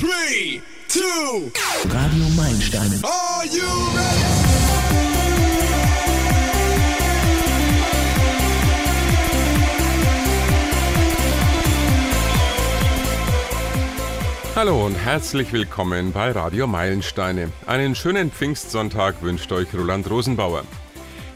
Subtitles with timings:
[0.00, 1.52] three, two,
[1.90, 3.02] Radio Meilensteine.
[3.04, 4.24] are you ready?
[14.56, 17.52] Hallo und herzlich willkommen bei Radio Meilensteine.
[17.66, 20.64] Einen schönen Pfingstsonntag wünscht euch Roland Rosenbauer.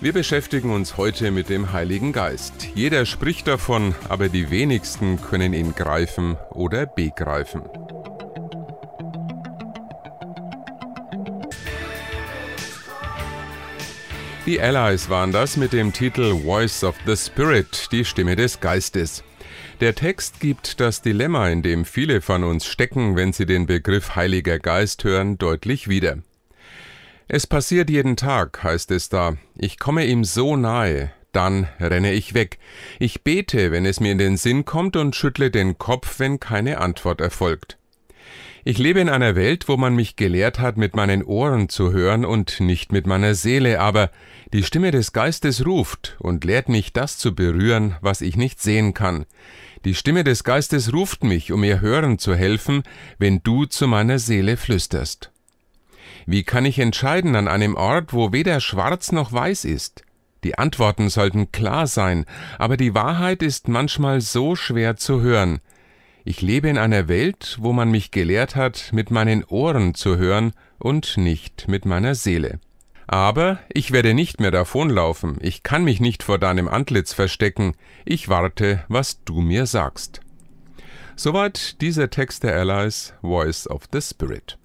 [0.00, 2.68] Wir beschäftigen uns heute mit dem Heiligen Geist.
[2.74, 7.62] Jeder spricht davon, aber die wenigsten können ihn greifen oder begreifen.
[14.46, 19.24] Die Allies waren das mit dem Titel Voice of the Spirit, die Stimme des Geistes.
[19.80, 24.16] Der Text gibt das Dilemma, in dem viele von uns stecken, wenn sie den Begriff
[24.16, 26.18] Heiliger Geist hören, deutlich wieder.
[27.26, 29.38] Es passiert jeden Tag, heißt es da.
[29.56, 32.58] Ich komme ihm so nahe, dann renne ich weg.
[32.98, 36.82] Ich bete, wenn es mir in den Sinn kommt und schüttle den Kopf, wenn keine
[36.82, 37.78] Antwort erfolgt.
[38.66, 42.24] Ich lebe in einer Welt, wo man mich gelehrt hat, mit meinen Ohren zu hören
[42.24, 44.10] und nicht mit meiner Seele, aber
[44.54, 48.94] die Stimme des Geistes ruft und lehrt mich, das zu berühren, was ich nicht sehen
[48.94, 49.26] kann.
[49.84, 52.84] Die Stimme des Geistes ruft mich, um mir hören zu helfen,
[53.18, 55.30] wenn du zu meiner Seele flüsterst.
[56.24, 60.04] Wie kann ich entscheiden an einem Ort, wo weder schwarz noch weiß ist?
[60.42, 62.24] Die Antworten sollten klar sein,
[62.58, 65.60] aber die Wahrheit ist manchmal so schwer zu hören.
[66.26, 70.52] Ich lebe in einer Welt, wo man mich gelehrt hat, mit meinen Ohren zu hören
[70.78, 72.60] und nicht mit meiner Seele.
[73.06, 77.74] Aber ich werde nicht mehr davonlaufen, ich kann mich nicht vor deinem Antlitz verstecken,
[78.06, 80.22] ich warte, was du mir sagst.
[81.14, 84.56] Soweit dieser Text der Allies, Voice of the Spirit.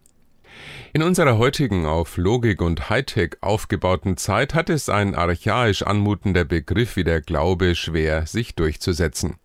[0.94, 6.96] In unserer heutigen auf Logik und Hightech aufgebauten Zeit hat es ein archaisch anmutender Begriff
[6.96, 9.36] wie der Glaube schwer, sich durchzusetzen.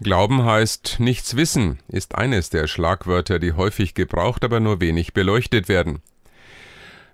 [0.00, 5.68] Glauben heißt nichts wissen, ist eines der Schlagwörter, die häufig gebraucht, aber nur wenig beleuchtet
[5.68, 6.02] werden.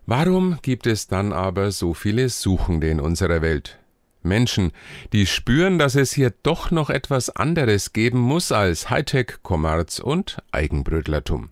[0.04, 3.78] Warum gibt es dann aber so viele Suchende in unserer Welt?
[4.22, 4.72] Menschen,
[5.14, 10.38] die spüren, dass es hier doch noch etwas anderes geben muss als Hightech, Kommerz und
[10.52, 11.50] Eigenbrötlertum.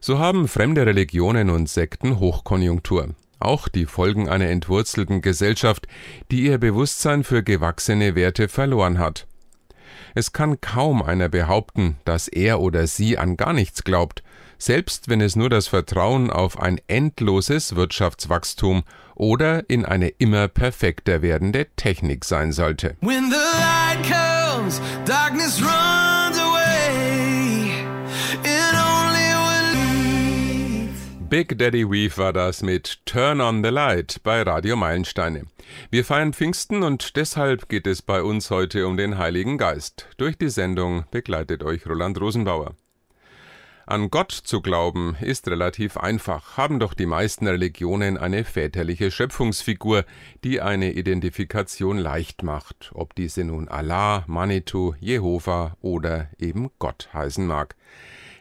[0.00, 3.14] So haben fremde Religionen und Sekten Hochkonjunktur.
[3.38, 5.86] Auch die Folgen einer entwurzelten Gesellschaft,
[6.32, 9.27] die ihr Bewusstsein für gewachsene Werte verloren hat.
[10.14, 14.22] Es kann kaum einer behaupten, dass er oder sie an gar nichts glaubt,
[14.58, 18.82] selbst wenn es nur das Vertrauen auf ein endloses Wirtschaftswachstum
[19.14, 22.96] oder in eine immer perfekter werdende Technik sein sollte.
[23.00, 26.07] When the light comes, darkness runs
[31.30, 35.44] Big Daddy Weave war das mit Turn on the Light bei Radio Meilensteine.
[35.90, 40.08] Wir feiern Pfingsten und deshalb geht es bei uns heute um den Heiligen Geist.
[40.16, 42.74] Durch die Sendung begleitet euch Roland Rosenbauer.
[43.84, 50.06] An Gott zu glauben ist relativ einfach, haben doch die meisten Religionen eine väterliche Schöpfungsfigur,
[50.44, 57.46] die eine Identifikation leicht macht, ob diese nun Allah, Manitou, Jehova oder eben Gott heißen
[57.46, 57.76] mag.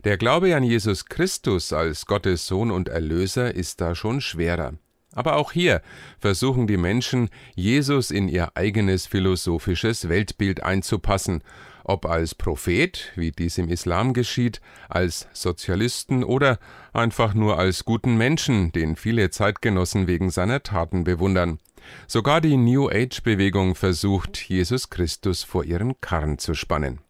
[0.07, 4.75] Der Glaube an Jesus Christus als Gottes Sohn und Erlöser ist da schon schwerer.
[5.13, 5.81] Aber auch hier
[6.18, 11.44] versuchen die Menschen, Jesus in ihr eigenes philosophisches Weltbild einzupassen,
[11.84, 16.57] ob als Prophet, wie dies im Islam geschieht, als Sozialisten oder
[16.94, 21.59] einfach nur als guten Menschen, den viele Zeitgenossen wegen seiner Taten bewundern.
[22.07, 27.01] Sogar die New Age-Bewegung versucht, Jesus Christus vor ihren Karren zu spannen.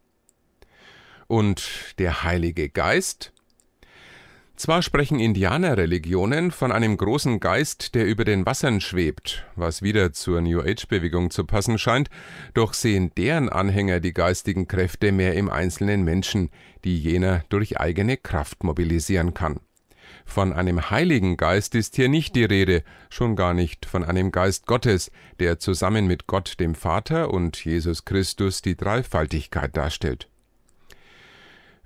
[1.28, 3.34] Und der Heilige Geist?
[4.56, 10.40] Zwar sprechen Indianerreligionen von einem großen Geist, der über den Wassern schwebt, was wieder zur
[10.40, 12.08] New Age-Bewegung zu passen scheint,
[12.54, 16.48] doch sehen deren Anhänger die geistigen Kräfte mehr im einzelnen Menschen,
[16.82, 19.60] die jener durch eigene Kraft mobilisieren kann.
[20.24, 24.66] Von einem Heiligen Geist ist hier nicht die Rede, schon gar nicht von einem Geist
[24.66, 25.10] Gottes,
[25.40, 30.28] der zusammen mit Gott dem Vater und Jesus Christus die Dreifaltigkeit darstellt.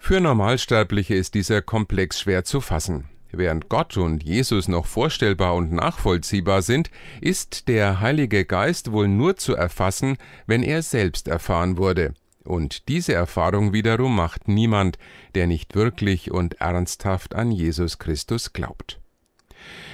[0.05, 3.05] Für Normalsterbliche ist dieser Komplex schwer zu fassen.
[3.31, 6.91] Während Gott und Jesus noch vorstellbar und nachvollziehbar sind,
[7.21, 10.17] ist der Heilige Geist wohl nur zu erfassen,
[10.49, 12.15] wenn er selbst erfahren wurde.
[12.43, 14.99] Und diese Erfahrung wiederum macht niemand,
[15.37, 19.01] der nicht wirklich und ernsthaft an Jesus Christus glaubt.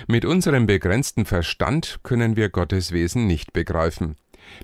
[0.06, 4.16] Mit unserem begrenzten Verstand können wir Gottes Wesen nicht begreifen.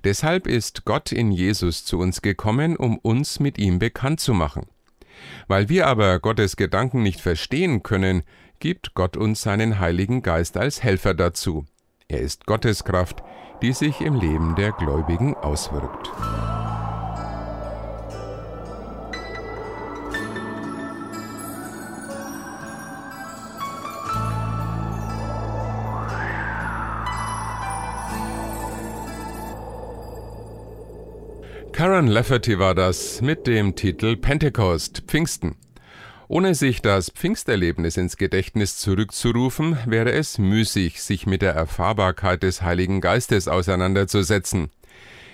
[0.04, 4.68] Deshalb ist Gott in Jesus zu uns gekommen, um uns mit ihm bekannt zu machen.
[5.48, 8.22] Weil wir aber Gottes Gedanken nicht verstehen können,
[8.60, 11.66] gibt Gott uns seinen Heiligen Geist als Helfer dazu.
[12.08, 13.22] Er ist Gottes Kraft,
[13.62, 16.10] die sich im Leben der Gläubigen auswirkt.
[31.84, 35.56] Karen Lafferty war das mit dem Titel Pentecost, Pfingsten.
[36.28, 42.62] Ohne sich das Pfingsterlebnis ins Gedächtnis zurückzurufen, wäre es müßig, sich mit der Erfahrbarkeit des
[42.62, 44.70] Heiligen Geistes auseinanderzusetzen.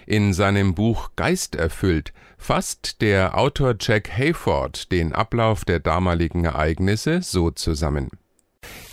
[0.06, 7.22] In seinem Buch Geist erfüllt fasst der Autor Jack Hayford den Ablauf der damaligen Ereignisse
[7.22, 8.08] so zusammen.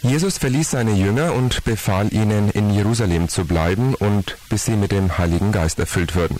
[0.03, 4.91] Jesus verließ seine Jünger und befahl ihnen, in Jerusalem zu bleiben und bis sie mit
[4.91, 6.39] dem Heiligen Geist erfüllt würden.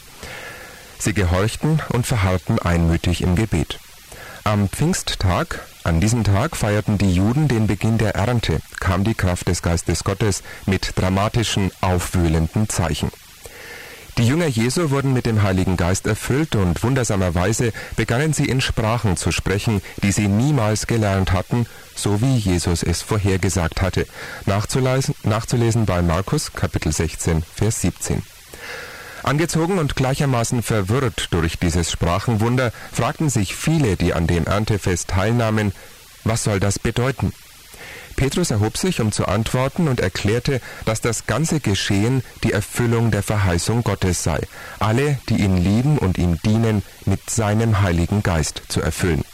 [1.00, 3.80] Sie gehorchten und verharrten einmütig im Gebet.
[4.44, 9.48] Am Pfingsttag, an diesem Tag feierten die Juden den Beginn der Ernte, kam die Kraft
[9.48, 13.12] des Geistes Gottes mit dramatischen, aufwühlenden Zeichen.
[14.18, 19.16] Die Jünger Jesu wurden mit dem Heiligen Geist erfüllt und wundersamerweise begannen sie in Sprachen
[19.16, 24.08] zu sprechen, die sie niemals gelernt hatten, so wie Jesus es vorhergesagt hatte.
[24.48, 28.24] Nachzulesen, nachzulesen bei Markus Kapitel 16, Vers 17.
[29.28, 35.74] Angezogen und gleichermaßen verwirrt durch dieses Sprachenwunder fragten sich viele, die an dem Erntefest teilnahmen,
[36.24, 37.34] was soll das bedeuten?
[38.16, 43.22] Petrus erhob sich, um zu antworten und erklärte, dass das ganze Geschehen die Erfüllung der
[43.22, 44.40] Verheißung Gottes sei,
[44.80, 49.26] alle, die ihn lieben und ihm dienen, mit seinem Heiligen Geist zu erfüllen.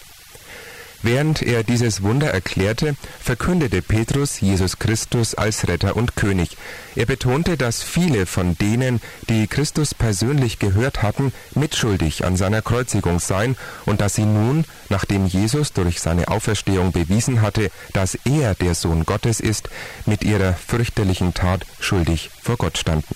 [1.04, 6.56] Während er dieses Wunder erklärte, verkündete Petrus Jesus Christus als Retter und König.
[6.96, 13.20] Er betonte, dass viele von denen, die Christus persönlich gehört hatten, mitschuldig an seiner Kreuzigung
[13.20, 18.74] seien und dass sie nun, nachdem Jesus durch seine Auferstehung bewiesen hatte, dass er der
[18.74, 19.70] Sohn Gottes ist,
[20.06, 23.14] mit ihrer fürchterlichen Tat schuldig vor Gott standen.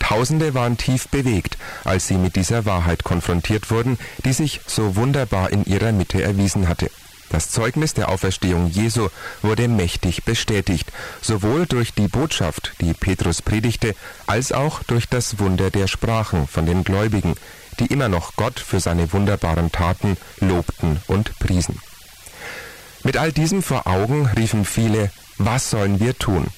[0.00, 5.50] Tausende waren tief bewegt, als sie mit dieser Wahrheit konfrontiert wurden, die sich so wunderbar
[5.50, 6.90] in ihrer Mitte erwiesen hatte.
[7.28, 9.08] Das Zeugnis der Auferstehung Jesu
[9.40, 10.90] wurde mächtig bestätigt,
[11.22, 13.94] sowohl durch die Botschaft, die Petrus predigte,
[14.26, 17.36] als auch durch das Wunder der Sprachen von den Gläubigen,
[17.78, 21.78] die immer noch Gott für seine wunderbaren Taten lobten und priesen.
[23.04, 26.48] Mit all diesem vor Augen riefen viele, was sollen wir tun?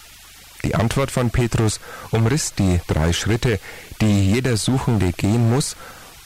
[0.64, 1.81] Die Antwort von Petrus
[2.11, 3.59] umriss die drei Schritte,
[4.00, 5.76] die jeder Suchende gehen muss,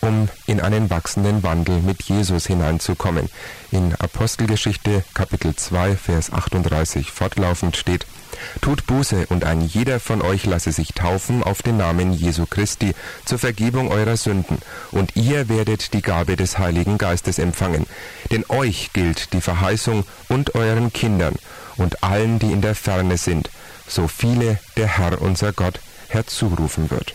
[0.01, 3.29] um in einen wachsenden Wandel mit Jesus hineinzukommen.
[3.71, 8.07] In Apostelgeschichte Kapitel 2, Vers 38 fortlaufend steht,
[8.61, 12.93] Tut Buße und ein jeder von euch lasse sich taufen auf den Namen Jesu Christi
[13.25, 14.59] zur Vergebung eurer Sünden,
[14.93, 17.87] und ihr werdet die Gabe des Heiligen Geistes empfangen.
[18.31, 21.37] Denn euch gilt die Verheißung und euren Kindern
[21.77, 23.51] und allen, die in der Ferne sind,
[23.89, 27.15] so viele der Herr unser Gott herzurufen wird.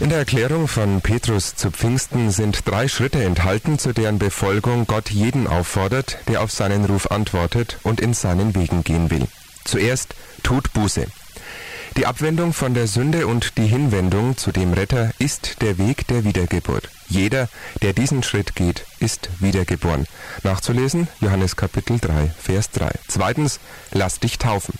[0.00, 5.10] In der Erklärung von Petrus zu Pfingsten sind drei Schritte enthalten, zu deren Befolgung Gott
[5.10, 9.26] jeden auffordert, der auf seinen Ruf antwortet und in seinen Wegen gehen will.
[9.64, 11.06] Zuerst tut Buße.
[11.96, 16.24] Die Abwendung von der Sünde und die Hinwendung zu dem Retter ist der Weg der
[16.24, 16.88] Wiedergeburt.
[17.08, 17.48] Jeder,
[17.82, 20.06] der diesen Schritt geht, ist wiedergeboren.
[20.44, 22.90] Nachzulesen Johannes Kapitel 3, Vers 3.
[23.08, 23.58] Zweitens,
[23.90, 24.74] lass dich taufen.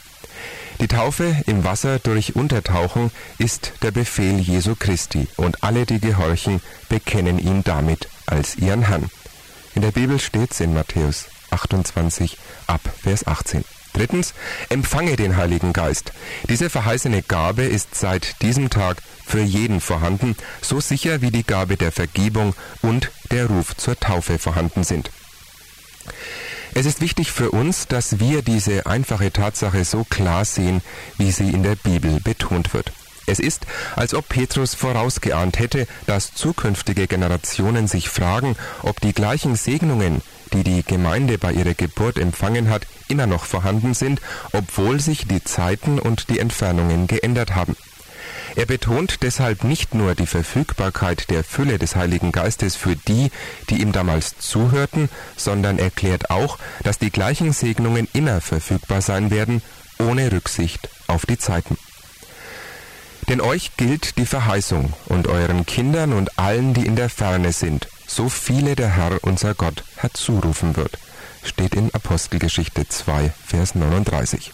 [0.80, 6.62] Die Taufe im Wasser durch Untertauchen ist der Befehl Jesu Christi und alle, die gehorchen,
[6.88, 9.10] bekennen ihn damit als ihren Herrn.
[9.74, 13.64] In der Bibel steht's in Matthäus 28 ab Vers 18.
[13.92, 14.34] Drittens,
[14.68, 16.12] empfange den Heiligen Geist.
[16.48, 21.76] Diese verheißene Gabe ist seit diesem Tag für jeden vorhanden, so sicher wie die Gabe
[21.76, 25.10] der Vergebung und der Ruf zur Taufe vorhanden sind.
[26.74, 30.82] Es ist wichtig für uns, dass wir diese einfache Tatsache so klar sehen,
[31.18, 32.92] wie sie in der Bibel betont wird.
[33.26, 33.66] Es ist,
[33.96, 40.64] als ob Petrus vorausgeahnt hätte, dass zukünftige Generationen sich fragen, ob die gleichen Segnungen, die
[40.64, 44.20] die Gemeinde bei ihrer Geburt empfangen hat, immer noch vorhanden sind,
[44.52, 47.76] obwohl sich die Zeiten und die Entfernungen geändert haben.
[48.56, 53.30] Er betont deshalb nicht nur die Verfügbarkeit der Fülle des Heiligen Geistes für die,
[53.68, 59.62] die ihm damals zuhörten, sondern erklärt auch, dass die gleichen Segnungen immer verfügbar sein werden,
[59.98, 61.76] ohne Rücksicht auf die Zeiten.
[63.28, 67.86] Denn euch gilt die Verheißung und euren Kindern und allen, die in der Ferne sind,
[68.10, 70.98] so viele der Herr unser Gott herzurufen wird,
[71.44, 74.52] steht in Apostelgeschichte 2, Vers 39.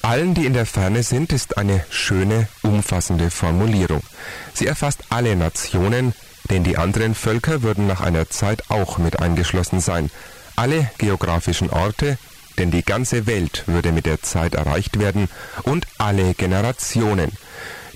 [0.00, 4.02] Allen, die in der Ferne sind, ist eine schöne, umfassende Formulierung.
[4.54, 6.14] Sie erfasst alle Nationen,
[6.50, 10.10] denn die anderen Völker würden nach einer Zeit auch mit eingeschlossen sein.
[10.56, 12.18] Alle geografischen Orte,
[12.58, 15.28] denn die ganze Welt würde mit der Zeit erreicht werden,
[15.62, 17.32] und alle Generationen.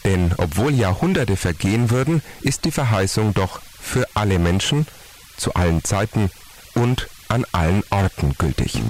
[0.05, 4.87] Denn obwohl Jahrhunderte vergehen würden, ist die Verheißung doch für alle Menschen,
[5.37, 6.31] zu allen Zeiten
[6.75, 8.81] und an allen Orten gültig.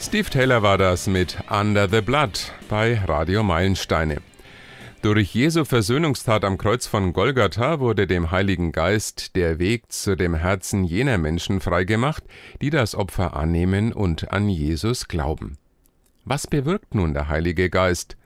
[0.00, 4.18] Steve Taylor war das mit Under the Blood bei Radio Meilensteine.
[5.02, 10.34] Durch Jesu Versöhnungstat am Kreuz von Golgatha wurde dem Heiligen Geist der Weg zu dem
[10.34, 12.22] Herzen jener Menschen freigemacht,
[12.62, 15.58] die das Opfer annehmen und an Jesus glauben.
[16.26, 18.16] Was bewirkt nun der Heilige Geist?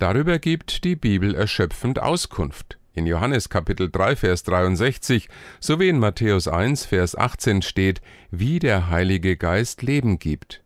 [0.00, 2.76] Darüber gibt die Bibel erschöpfend Auskunft.
[2.92, 5.28] In Johannes Kapitel 3 Vers 63
[5.60, 8.00] sowie in Matthäus 1 Vers 18 steht,
[8.32, 10.64] wie der Heilige Geist Leben gibt.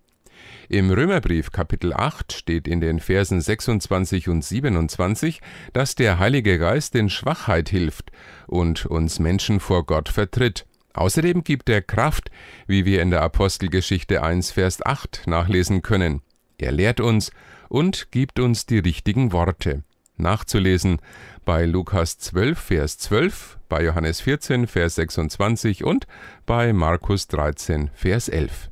[0.71, 5.43] Im Römerbrief Kapitel 8 steht in den Versen 26 und 27,
[5.75, 8.11] dass der Heilige Geist in Schwachheit hilft
[8.47, 10.65] und uns Menschen vor Gott vertritt.
[10.95, 12.31] Außerdem gibt er Kraft,
[12.67, 16.23] wie wir in der Apostelgeschichte 1 Vers 8 nachlesen können.
[16.61, 17.33] Er lehrt uns
[17.69, 19.83] und gibt uns die richtigen Worte.
[20.17, 20.99] Nachzulesen
[21.47, 26.07] bei Lukas 12, Vers 12, bei Johannes 14, Vers 26 und
[26.45, 28.71] bei Markus 13, Vers 11.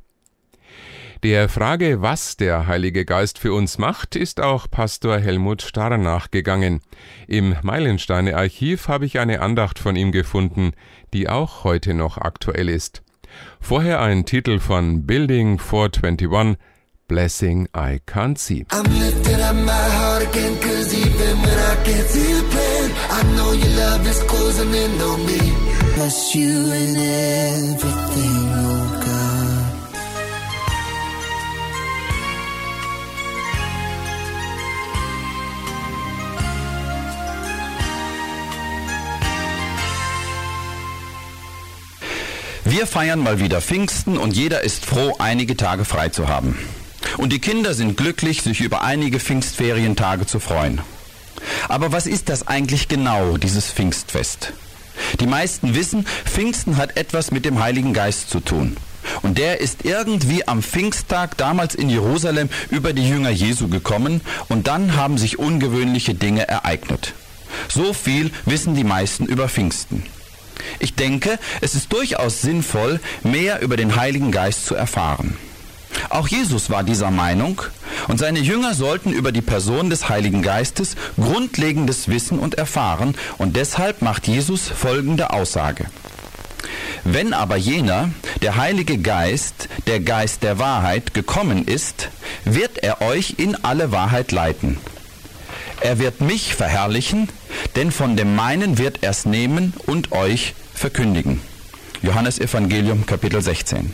[1.23, 6.81] Der Frage, was der Heilige Geist für uns macht, ist auch Pastor Helmut Starr nachgegangen.
[7.27, 10.71] Im Meilensteine Archiv habe ich eine Andacht von ihm gefunden,
[11.11, 13.01] die auch heute noch aktuell ist.
[13.59, 16.57] Vorher ein Titel von Building 421,
[17.09, 18.65] Blessing I Can't See.
[18.71, 22.87] I'm lifting up my heart again, cause even when I can't see the plan,
[23.17, 25.41] I know your love is closing in on me.
[25.95, 29.19] Bless you in everything, oh God.
[42.65, 46.55] Wir feiern mal wieder Pfingsten und jeder ist froh, einige Tage frei zu haben.
[47.19, 50.79] Und die Kinder sind glücklich, sich über einige Pfingstferientage zu freuen.
[51.67, 54.53] Aber was ist das eigentlich genau, dieses Pfingstfest?
[55.19, 58.77] Die meisten wissen, Pfingsten hat etwas mit dem Heiligen Geist zu tun.
[59.21, 64.67] Und der ist irgendwie am Pfingsttag damals in Jerusalem über die Jünger Jesu gekommen und
[64.67, 67.15] dann haben sich ungewöhnliche Dinge ereignet.
[67.67, 70.03] So viel wissen die meisten über Pfingsten.
[70.79, 75.35] Ich denke, es ist durchaus sinnvoll, mehr über den Heiligen Geist zu erfahren.
[76.09, 77.61] Auch Jesus war dieser Meinung
[78.07, 83.55] und seine Jünger sollten über die Person des Heiligen Geistes grundlegendes wissen und erfahren und
[83.55, 85.85] deshalb macht Jesus folgende Aussage.
[87.03, 88.09] Wenn aber jener,
[88.41, 92.09] der Heilige Geist, der Geist der Wahrheit, gekommen ist,
[92.43, 94.77] wird er euch in alle Wahrheit leiten.
[95.81, 97.29] Er wird mich verherrlichen,
[97.75, 101.39] denn von dem meinen wird er's nehmen und euch verkündigen.
[102.01, 103.93] Johannes Evangelium Kapitel 16.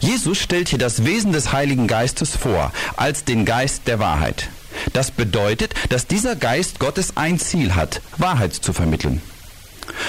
[0.00, 4.48] Jesus stellt hier das Wesen des Heiligen Geistes vor, als den Geist der Wahrheit.
[4.92, 9.22] Das bedeutet, dass dieser Geist Gottes ein Ziel hat, Wahrheit zu vermitteln.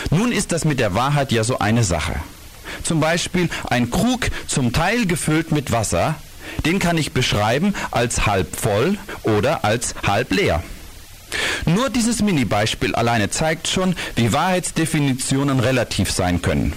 [0.09, 2.15] Nun ist das mit der Wahrheit ja so eine Sache.
[2.83, 6.15] Zum Beispiel ein Krug zum Teil gefüllt mit Wasser,
[6.65, 10.63] den kann ich beschreiben als halb voll oder als halb leer.
[11.65, 16.73] Nur dieses Mini-Beispiel alleine zeigt schon, wie Wahrheitsdefinitionen relativ sein können.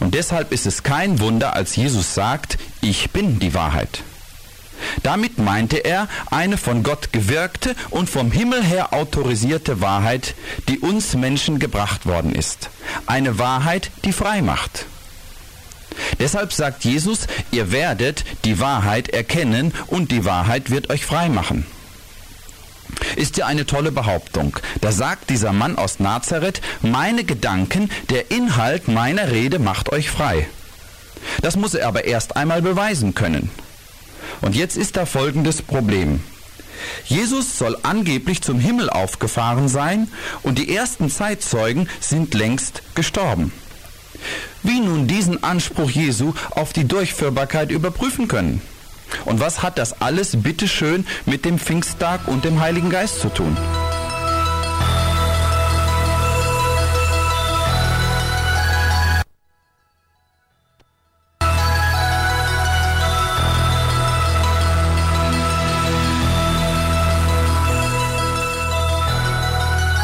[0.00, 4.02] Und deshalb ist es kein Wunder, als Jesus sagt, ich bin die Wahrheit.
[5.02, 10.34] Damit meinte er eine von Gott gewirkte und vom Himmel her autorisierte Wahrheit,
[10.68, 12.70] die uns Menschen gebracht worden ist.
[13.06, 14.86] Eine Wahrheit, die frei macht.
[16.18, 21.66] Deshalb sagt Jesus, ihr werdet die Wahrheit erkennen und die Wahrheit wird euch frei machen.
[23.16, 24.56] Ist ja eine tolle Behauptung.
[24.80, 30.46] Da sagt dieser Mann aus Nazareth, meine Gedanken, der Inhalt meiner Rede macht euch frei.
[31.42, 33.50] Das muss er aber erst einmal beweisen können.
[34.40, 36.20] Und jetzt ist da folgendes Problem.
[37.06, 40.08] Jesus soll angeblich zum Himmel aufgefahren sein
[40.42, 43.52] und die ersten Zeitzeugen sind längst gestorben.
[44.62, 48.60] Wie nun diesen Anspruch Jesu auf die Durchführbarkeit überprüfen können?
[49.24, 53.56] Und was hat das alles bitteschön mit dem Pfingsttag und dem Heiligen Geist zu tun?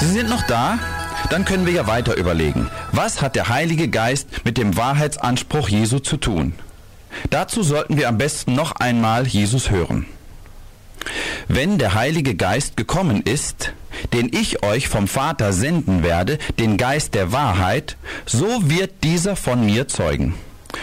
[0.00, 0.78] Sie sind noch da?
[1.30, 2.68] Dann können wir ja weiter überlegen.
[2.90, 6.52] Was hat der Heilige Geist mit dem Wahrheitsanspruch Jesu zu tun?
[7.30, 10.06] Dazu sollten wir am besten noch einmal Jesus hören.
[11.48, 13.72] Wenn der Heilige Geist gekommen ist,
[14.12, 19.64] den ich euch vom Vater senden werde, den Geist der Wahrheit, so wird dieser von
[19.64, 20.34] mir zeugen.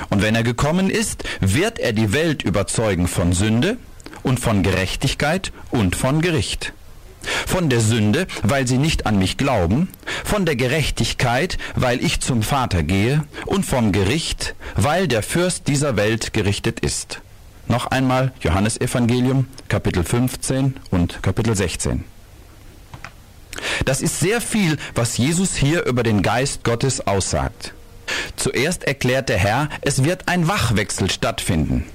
[0.10, 3.78] Und wenn er gekommen ist, wird er die Welt überzeugen von Sünde
[4.24, 6.74] und von Gerechtigkeit und von Gericht.
[7.46, 9.90] Von der Sünde, weil sie nicht an mich glauben,
[10.24, 15.96] von der Gerechtigkeit, weil ich zum Vater gehe, und vom Gericht, weil der Fürst dieser
[15.98, 17.22] Welt gerichtet ist.
[17.68, 22.04] Noch einmal Johannesevangelium, Kapitel 15 und Kapitel 16.
[23.86, 27.74] Das ist sehr viel, was Jesus hier über den Geist Gottes aussagt.
[28.36, 31.86] Zuerst erklärt der Herr, es wird ein Wachwechsel stattfinden.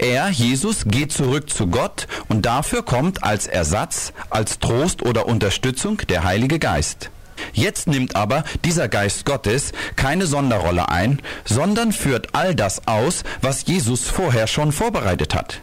[0.00, 5.98] Er, Jesus, geht zurück zu Gott und dafür kommt als Ersatz, als Trost oder Unterstützung
[6.08, 7.10] der Heilige Geist.
[7.52, 13.66] Jetzt nimmt aber dieser Geist Gottes keine Sonderrolle ein, sondern führt all das aus, was
[13.66, 15.60] Jesus vorher schon vorbereitet hat.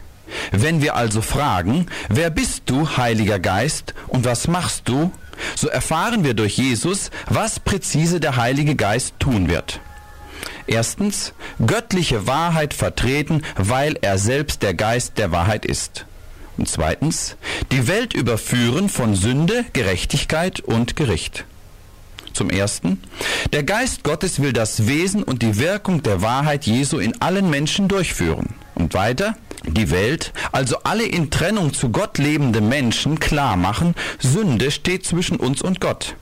[0.52, 5.10] Wenn wir also fragen, wer bist du, Heiliger Geist, und was machst du,
[5.56, 9.80] so erfahren wir durch Jesus, was präzise der Heilige Geist tun wird.
[10.68, 11.32] Erstens,
[11.66, 16.04] göttliche Wahrheit vertreten, weil er selbst der Geist der Wahrheit ist.
[16.58, 17.36] Und zweitens,
[17.72, 21.44] die Welt überführen von Sünde, Gerechtigkeit und Gericht.
[22.34, 23.00] Zum Ersten,
[23.52, 27.88] der Geist Gottes will das Wesen und die Wirkung der Wahrheit Jesu in allen Menschen
[27.88, 28.54] durchführen.
[28.74, 34.70] Und weiter, die Welt, also alle in Trennung zu Gott lebende Menschen klar machen, Sünde
[34.70, 36.14] steht zwischen uns und Gott.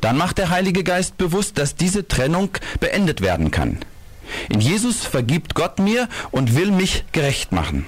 [0.00, 2.50] Dann macht der Heilige Geist bewusst, dass diese Trennung
[2.80, 3.78] beendet werden kann.
[4.48, 7.86] In Jesus vergibt Gott mir und will mich gerecht machen.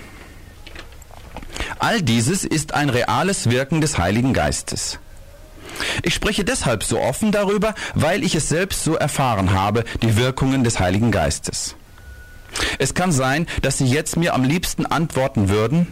[1.79, 4.99] All dieses ist ein reales Wirken des Heiligen Geistes.
[6.03, 10.65] Ich spreche deshalb so offen darüber, weil ich es selbst so erfahren habe, die Wirkungen
[10.65, 11.77] des Heiligen Geistes.
[12.79, 15.87] Es kann sein, dass Sie jetzt mir am liebsten antworten würden,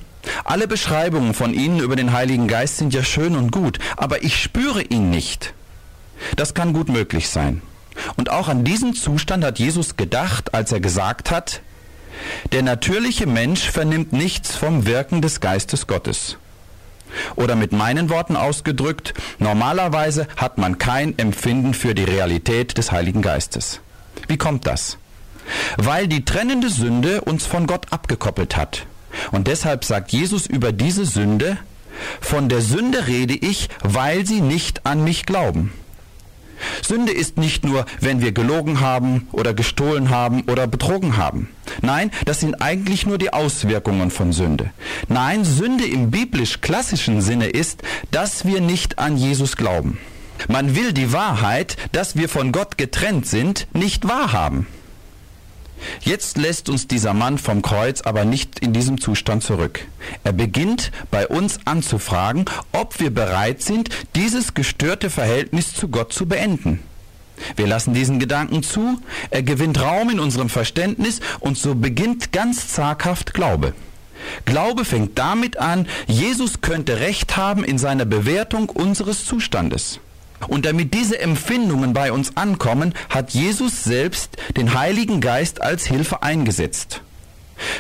[0.45, 4.41] alle Beschreibungen von Ihnen über den Heiligen Geist sind ja schön und gut, aber ich
[4.41, 5.55] spüre ihn nicht.
[6.37, 7.63] Das kann gut möglich sein.
[8.17, 11.63] Und auch an diesen Zustand hat Jesus gedacht, als er gesagt hat,
[12.53, 16.37] der natürliche Mensch vernimmt nichts vom Wirken des Geistes Gottes.
[17.37, 23.23] Oder mit meinen Worten ausgedrückt, normalerweise hat man kein Empfinden für die Realität des Heiligen
[23.23, 23.81] Geistes.
[24.29, 24.99] Wie kommt das?
[25.77, 28.87] Weil die trennende Sünde uns von Gott abgekoppelt hat.
[29.33, 31.59] Und deshalb sagt Jesus über diese Sünde,
[32.21, 35.73] von der Sünde rede ich, weil sie nicht an mich glauben.
[36.83, 41.49] Sünde ist nicht nur, wenn wir gelogen haben oder gestohlen haben oder betrogen haben.
[41.83, 44.71] Nein, das sind eigentlich nur die Auswirkungen von Sünde.
[45.09, 49.99] Nein, Sünde im biblisch-klassischen Sinne ist, dass wir nicht an Jesus glauben.
[50.49, 54.67] Man will die Wahrheit, dass wir von Gott getrennt sind, nicht wahrhaben.
[56.01, 59.87] Jetzt lässt uns dieser Mann vom Kreuz aber nicht in diesem Zustand zurück.
[60.25, 66.27] Er beginnt bei uns anzufragen, ob wir bereit sind, dieses gestörte Verhältnis zu Gott zu
[66.27, 66.81] beenden.
[67.57, 72.69] Wir lassen diesen Gedanken zu, er gewinnt Raum in unserem Verständnis und so beginnt ganz
[72.69, 73.75] zaghaft Glaube.
[74.45, 80.01] Glaube fängt damit an, Jesus könnte Recht haben in seiner Bewertung unseres Zustandes.
[80.49, 86.23] Und damit diese Empfindungen bei uns ankommen, hat Jesus selbst den Heiligen Geist als Hilfe
[86.23, 87.03] eingesetzt.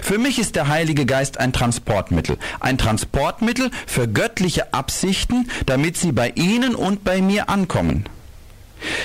[0.03, 2.37] Für mich ist der Heilige Geist ein Transportmittel.
[2.61, 8.05] Ein Transportmittel für göttliche Absichten, damit sie bei Ihnen und bei mir ankommen.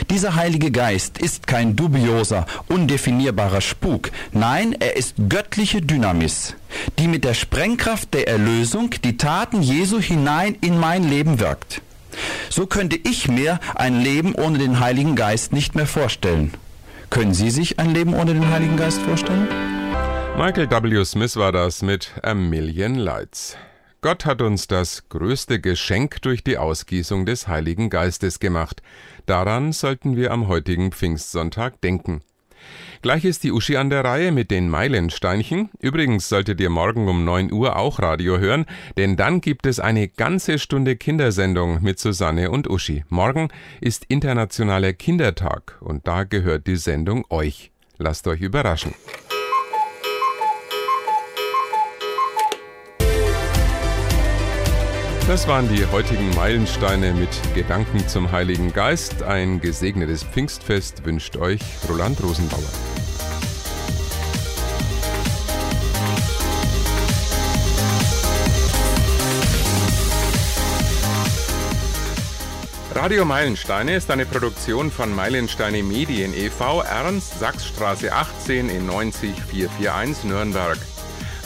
[0.09, 4.11] Dieser Heilige Geist ist kein dubioser, undefinierbarer Spuk.
[4.31, 6.55] Nein, er ist göttliche Dynamis,
[6.97, 11.81] die mit der Sprengkraft der Erlösung die Taten Jesu hinein in mein Leben wirkt.
[12.49, 16.53] So könnte ich mir ein Leben ohne den Heiligen Geist nicht mehr vorstellen.
[17.09, 19.47] Können Sie sich ein Leben ohne den Heiligen Geist vorstellen?
[20.37, 21.05] Michael W.
[21.05, 23.57] Smith war das mit A Million Lights.
[24.01, 28.83] Gott hat uns das größte Geschenk durch die Ausgießung des Heiligen Geistes gemacht.
[29.25, 32.21] Daran sollten wir am heutigen Pfingstsonntag denken.
[33.05, 35.69] Gleich ist die Uschi an der Reihe mit den Meilensteinchen.
[35.79, 38.65] Übrigens solltet ihr morgen um 9 Uhr auch Radio hören,
[38.97, 43.03] denn dann gibt es eine ganze Stunde Kindersendung mit Susanne und Uschi.
[43.09, 47.71] Morgen ist Internationaler Kindertag und da gehört die Sendung euch.
[47.99, 48.95] Lasst euch überraschen.
[55.27, 59.21] Das waren die heutigen Meilensteine mit Gedanken zum Heiligen Geist.
[59.21, 62.94] Ein gesegnetes Pfingstfest wünscht euch Roland Rosenbauer.
[73.05, 76.81] Radio Meilensteine ist eine Produktion von Meilensteine Medien e.V.
[76.81, 80.79] Ernst Sachsstraße 18 in 90441 Nürnberg.